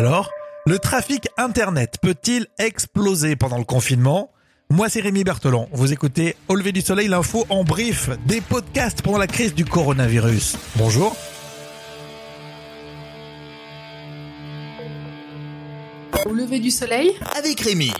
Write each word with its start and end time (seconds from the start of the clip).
Alors, 0.00 0.30
le 0.64 0.78
trafic 0.78 1.28
Internet 1.36 1.96
peut-il 2.00 2.46
exploser 2.58 3.36
pendant 3.36 3.58
le 3.58 3.64
confinement? 3.64 4.30
Moi, 4.70 4.88
c'est 4.88 5.02
Rémi 5.02 5.24
Berthelon. 5.24 5.68
Vous 5.72 5.92
écoutez 5.92 6.36
Au 6.48 6.54
lever 6.54 6.72
du 6.72 6.80
soleil, 6.80 7.06
l'info 7.06 7.44
en 7.50 7.64
brief, 7.64 8.08
des 8.24 8.40
podcasts 8.40 9.02
pendant 9.02 9.18
la 9.18 9.26
crise 9.26 9.54
du 9.54 9.66
coronavirus. 9.66 10.56
Bonjour. 10.76 11.14
Au 16.24 16.32
lever 16.32 16.60
du 16.60 16.70
soleil 16.70 17.14
avec 17.36 17.60
Rémi. 17.60 17.92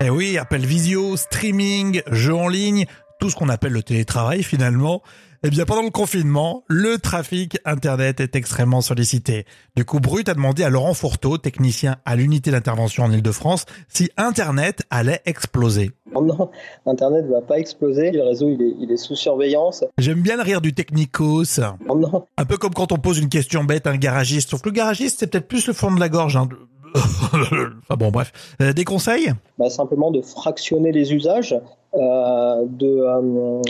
Eh 0.00 0.08
oui, 0.08 0.38
appel 0.38 0.64
visio, 0.64 1.18
streaming, 1.18 2.00
jeux 2.10 2.34
en 2.34 2.48
ligne, 2.48 2.86
tout 3.20 3.28
ce 3.28 3.36
qu'on 3.36 3.50
appelle 3.50 3.72
le 3.72 3.82
télétravail 3.82 4.42
finalement. 4.42 5.02
Eh 5.44 5.50
bien, 5.50 5.64
pendant 5.64 5.82
le 5.82 5.90
confinement, 5.90 6.62
le 6.68 6.98
trafic 6.98 7.58
Internet 7.64 8.20
est 8.20 8.36
extrêmement 8.36 8.80
sollicité. 8.80 9.44
Du 9.74 9.84
coup, 9.84 9.98
Brut 9.98 10.28
a 10.28 10.34
demandé 10.34 10.62
à 10.62 10.70
Laurent 10.70 10.94
Fourteau, 10.94 11.36
technicien 11.36 11.96
à 12.04 12.14
l'unité 12.14 12.52
d'intervention 12.52 13.02
en 13.02 13.10
Ile-de-France, 13.10 13.66
si 13.88 14.08
Internet 14.16 14.82
allait 14.90 15.20
exploser. 15.26 15.90
Non, 16.14 16.48
Internet 16.86 17.26
va 17.26 17.40
pas 17.40 17.58
exploser. 17.58 18.12
Le 18.12 18.22
réseau, 18.22 18.50
il 18.50 18.62
est, 18.62 18.74
il 18.78 18.92
est 18.92 18.96
sous 18.96 19.16
surveillance. 19.16 19.82
J'aime 19.98 20.20
bien 20.20 20.36
le 20.36 20.42
rire 20.42 20.60
du 20.60 20.74
technicos. 20.74 21.58
Non. 21.88 22.26
Un 22.36 22.44
peu 22.44 22.56
comme 22.56 22.72
quand 22.72 22.92
on 22.92 22.98
pose 22.98 23.18
une 23.18 23.28
question 23.28 23.64
bête 23.64 23.88
à 23.88 23.90
un 23.90 23.96
garagiste. 23.96 24.50
Sauf 24.50 24.62
que 24.62 24.68
le 24.68 24.74
garagiste, 24.74 25.18
c'est 25.18 25.26
peut-être 25.26 25.48
plus 25.48 25.66
le 25.66 25.72
fond 25.72 25.92
de 25.92 25.98
la 25.98 26.08
gorge. 26.08 26.36
Hein. 26.36 26.48
enfin 26.94 27.96
bon, 27.98 28.10
bref. 28.12 28.32
Euh, 28.60 28.72
des 28.72 28.84
conseils? 28.84 29.32
Bah, 29.58 29.70
Simplement 29.70 30.12
de 30.12 30.20
fractionner 30.20 30.92
les 30.92 31.12
usages, 31.12 31.58
euh, 31.94 32.64
de 32.68 32.86
euh, 32.86 33.62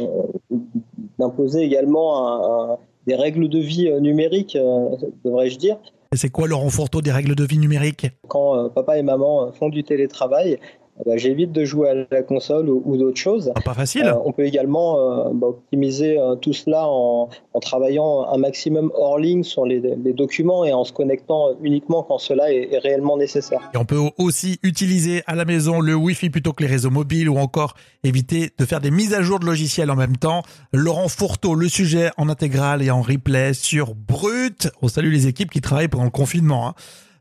d'imposer 1.22 1.60
également 1.60 2.78
des 3.06 3.14
règles 3.14 3.48
de 3.48 3.58
vie 3.58 3.88
euh, 3.88 4.00
numériques, 4.00 4.56
euh, 4.56 4.96
devrais-je 5.24 5.58
dire. 5.58 5.78
C'est 6.14 6.30
quoi 6.30 6.46
Laurent 6.46 6.68
Fourteau 6.68 7.00
des 7.00 7.10
règles 7.10 7.34
de 7.34 7.44
vie 7.44 7.58
numériques? 7.58 8.06
Quand 8.28 8.56
euh, 8.56 8.68
papa 8.68 8.98
et 8.98 9.02
maman 9.02 9.50
font 9.52 9.70
du 9.70 9.82
télétravail, 9.82 10.58
ben, 11.06 11.18
j'évite 11.18 11.52
de 11.52 11.64
jouer 11.64 11.88
à 11.90 11.94
la 12.10 12.22
console 12.22 12.68
ou, 12.68 12.96
d'autres 12.96 13.20
choses. 13.20 13.52
Ah, 13.54 13.60
pas 13.60 13.74
facile. 13.74 14.04
Euh, 14.04 14.14
on 14.24 14.32
peut 14.32 14.44
également 14.44 14.98
euh, 14.98 15.30
bah, 15.32 15.48
optimiser 15.48 16.18
euh, 16.18 16.36
tout 16.36 16.52
cela 16.52 16.86
en, 16.86 17.28
en, 17.52 17.60
travaillant 17.60 18.26
un 18.32 18.36
maximum 18.38 18.92
hors 18.94 19.18
ligne 19.18 19.42
sur 19.42 19.66
les, 19.66 19.80
les, 19.80 20.12
documents 20.12 20.64
et 20.64 20.72
en 20.72 20.84
se 20.84 20.92
connectant 20.92 21.50
uniquement 21.62 22.02
quand 22.02 22.18
cela 22.18 22.52
est, 22.52 22.72
est, 22.72 22.78
réellement 22.78 23.16
nécessaire. 23.16 23.70
Et 23.74 23.78
on 23.78 23.84
peut 23.84 24.00
aussi 24.18 24.58
utiliser 24.62 25.22
à 25.26 25.34
la 25.34 25.44
maison 25.44 25.80
le 25.80 25.94
Wi-Fi 25.94 26.30
plutôt 26.30 26.52
que 26.52 26.62
les 26.62 26.68
réseaux 26.68 26.90
mobiles 26.90 27.28
ou 27.28 27.38
encore 27.38 27.74
éviter 28.04 28.50
de 28.58 28.64
faire 28.64 28.80
des 28.80 28.90
mises 28.90 29.14
à 29.14 29.22
jour 29.22 29.40
de 29.40 29.46
logiciels 29.46 29.90
en 29.90 29.96
même 29.96 30.16
temps. 30.16 30.42
Laurent 30.72 31.08
Fourteau, 31.08 31.54
le 31.54 31.68
sujet 31.68 32.10
en 32.16 32.28
intégral 32.28 32.82
et 32.82 32.90
en 32.90 33.02
replay 33.02 33.54
sur 33.54 33.94
Brut. 33.94 34.68
On 34.82 34.88
salue 34.88 35.12
les 35.12 35.26
équipes 35.26 35.50
qui 35.50 35.60
travaillent 35.60 35.88
pendant 35.88 36.04
le 36.04 36.10
confinement. 36.10 36.68
Hein. 36.68 36.74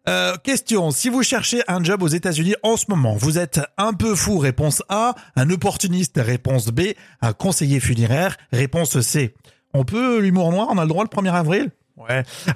Euh, 0.10 0.36
question, 0.38 0.90
si 0.90 1.10
vous 1.10 1.22
cherchez 1.22 1.62
un 1.68 1.84
job 1.84 2.02
aux 2.02 2.08
États-Unis 2.08 2.56
en 2.64 2.76
ce 2.76 2.86
moment, 2.90 3.16
vous 3.16 3.38
êtes 3.38 3.62
un 3.78 3.94
peu 3.94 4.16
fou, 4.16 4.40
réponse 4.40 4.82
A, 4.90 5.14
un 5.36 5.50
opportuniste, 5.52 6.20
réponse 6.20 6.68
B, 6.68 6.94
un 7.22 7.34
conseiller 7.34 7.80
funéraire, 7.80 8.38
réponse 8.52 9.00
C. 9.02 9.36
On 9.74 9.86
peut 9.86 10.20
l'humour 10.20 10.52
noir, 10.52 10.68
on 10.72 10.78
a 10.80 10.84
le 10.84 10.90
droit 10.90 11.04
le 11.04 11.10
1er 11.10 11.34
avril? 11.34 11.72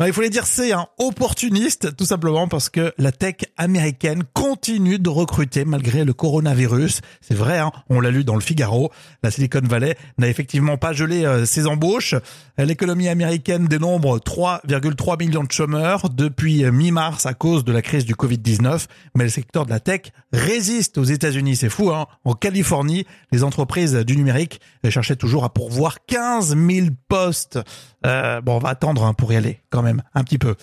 Il 0.06 0.14
faut 0.14 0.22
les 0.22 0.30
dire 0.30 0.46
c'est 0.46 0.72
un 0.72 0.88
opportuniste, 0.98 1.96
tout 1.96 2.06
simplement 2.06 2.48
parce 2.48 2.70
que 2.70 2.94
la 2.98 3.12
tech 3.12 3.36
américaine 3.58 4.24
continue 4.34 5.00
de 5.00 5.10
recruter 5.10 5.66
malgré 5.66 6.06
le 6.06 6.14
coronavirus. 6.14 7.02
C'est 7.22 7.36
vrai, 7.36 7.60
hein, 7.60 7.72
on 7.90 8.00
l'a 8.00 8.12
lu 8.12 8.24
dans 8.24 8.36
le 8.36 8.42
Figaro. 8.42 8.92
La 9.24 9.32
Silicon 9.32 9.62
Valley 9.64 9.98
n'a 10.18 10.28
effectivement 10.28 10.78
pas 10.78 10.94
gelé 10.94 11.26
euh, 11.26 11.46
ses 11.46 11.68
embauches. 11.68 12.16
L'économie 12.58 13.08
américaine 13.08 13.68
dénombre 13.68 14.20
3,3 14.20 15.20
millions 15.20 15.44
de 15.44 15.52
chômeurs 15.52 16.10
depuis 16.10 16.64
euh, 16.64 16.72
mi-mars 16.72 17.26
à 17.26 17.34
cause 17.34 17.64
de 17.64 17.72
la 17.72 17.82
crise 17.82 18.06
du 18.06 18.16
Covid-19. 18.16 18.86
Mais 19.16 19.26
le 19.26 19.30
secteur 19.30 19.66
de 19.66 19.72
la 19.72 19.80
tech 19.80 20.02
résiste 20.32 20.98
aux 20.98 21.04
États-Unis. 21.04 21.56
C'est 21.56 21.70
fou, 21.70 21.92
hein. 21.92 22.08
En 22.24 22.34
Californie, 22.34 23.06
les 23.32 23.44
entreprises 23.44 23.94
du 23.94 24.18
numérique 24.18 24.60
cherchaient 24.90 25.16
toujours 25.16 25.44
à 25.44 25.54
pourvoir 25.54 26.06
15 26.06 26.56
000 26.56 26.88
postes. 27.08 27.60
Euh, 28.06 28.42
bon, 28.42 28.56
on 28.58 28.60
va 28.60 28.70
attendre 28.70 29.04
hein, 29.04 29.14
pour 29.14 29.34
y 29.34 29.35
quand 29.70 29.82
même 29.82 30.04
un 30.14 30.24
petit 30.24 30.38
peu. 30.38 30.56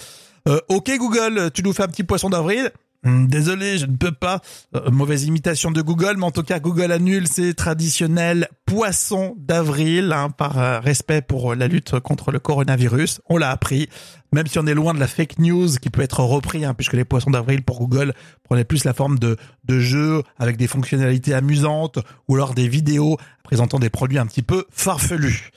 Euh, 0.48 0.58
ok 0.68 0.90
Google, 0.98 1.50
tu 1.54 1.62
nous 1.62 1.72
fais 1.72 1.84
un 1.84 1.88
petit 1.88 2.02
poisson 2.02 2.28
d'avril 2.28 2.70
hmm, 3.04 3.26
Désolé, 3.26 3.78
je 3.78 3.86
ne 3.86 3.96
peux 3.96 4.10
pas. 4.10 4.40
Euh, 4.74 4.90
mauvaise 4.90 5.24
imitation 5.24 5.70
de 5.70 5.80
Google, 5.82 6.14
mais 6.18 6.24
en 6.24 6.32
tout 6.32 6.42
cas, 6.42 6.58
Google 6.58 6.90
annule 6.90 7.28
ses 7.28 7.54
traditionnels 7.54 8.48
poissons 8.66 9.36
d'avril 9.38 10.12
hein, 10.12 10.30
par 10.30 10.58
euh, 10.58 10.80
respect 10.80 11.22
pour 11.22 11.54
la 11.54 11.68
lutte 11.68 12.00
contre 12.00 12.32
le 12.32 12.40
coronavirus. 12.40 13.20
On 13.28 13.36
l'a 13.36 13.50
appris, 13.50 13.88
même 14.32 14.48
si 14.48 14.58
on 14.58 14.66
est 14.66 14.74
loin 14.74 14.94
de 14.94 15.00
la 15.00 15.06
fake 15.06 15.38
news 15.38 15.68
qui 15.80 15.90
peut 15.90 16.02
être 16.02 16.20
repris, 16.20 16.64
hein, 16.64 16.74
puisque 16.74 16.94
les 16.94 17.04
poissons 17.04 17.30
d'avril 17.30 17.62
pour 17.62 17.78
Google 17.78 18.12
prenaient 18.42 18.64
plus 18.64 18.84
la 18.84 18.94
forme 18.94 19.20
de, 19.20 19.36
de 19.64 19.78
jeux 19.78 20.22
avec 20.38 20.56
des 20.56 20.66
fonctionnalités 20.66 21.34
amusantes 21.34 22.00
ou 22.26 22.34
alors 22.34 22.54
des 22.54 22.66
vidéos 22.66 23.16
présentant 23.44 23.78
des 23.78 23.90
produits 23.90 24.18
un 24.18 24.26
petit 24.26 24.42
peu 24.42 24.64
farfelus. 24.70 25.52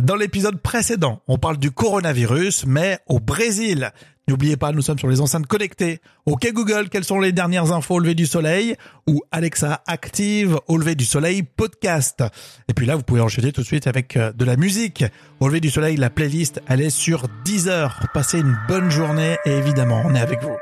Dans 0.00 0.16
l'épisode 0.16 0.58
précédent, 0.58 1.20
on 1.28 1.36
parle 1.36 1.58
du 1.58 1.70
coronavirus, 1.70 2.64
mais 2.66 2.98
au 3.08 3.20
Brésil. 3.20 3.92
N'oubliez 4.26 4.56
pas, 4.56 4.72
nous 4.72 4.80
sommes 4.80 4.98
sur 4.98 5.08
les 5.08 5.20
enceintes 5.20 5.46
connectées. 5.46 6.00
Ok 6.24 6.50
Google, 6.50 6.88
quelles 6.88 7.04
sont 7.04 7.20
les 7.20 7.32
dernières 7.32 7.72
infos 7.72 7.96
au 7.96 7.98
lever 7.98 8.14
du 8.14 8.24
soleil? 8.24 8.74
Ou 9.06 9.20
Alexa 9.32 9.82
active 9.86 10.58
au 10.66 10.78
lever 10.78 10.94
du 10.94 11.04
soleil 11.04 11.42
podcast. 11.42 12.24
Et 12.68 12.72
puis 12.72 12.86
là, 12.86 12.96
vous 12.96 13.02
pouvez 13.02 13.20
enchaîner 13.20 13.52
tout 13.52 13.60
de 13.60 13.66
suite 13.66 13.86
avec 13.86 14.16
euh, 14.16 14.32
de 14.32 14.46
la 14.46 14.56
musique. 14.56 15.04
Au 15.40 15.48
lever 15.48 15.60
du 15.60 15.68
soleil, 15.68 15.96
la 15.96 16.08
playlist, 16.08 16.62
elle 16.68 16.80
est 16.80 16.88
sur 16.88 17.26
10 17.44 17.68
heures. 17.68 18.00
Passez 18.14 18.38
une 18.38 18.56
bonne 18.68 18.90
journée 18.90 19.36
et 19.44 19.50
évidemment, 19.50 20.02
on 20.06 20.14
est 20.14 20.20
avec 20.20 20.42
vous. 20.42 20.56